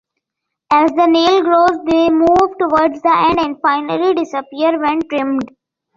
[0.71, 5.51] As the nail grows they move towards the end, and finally disappear when trimmed.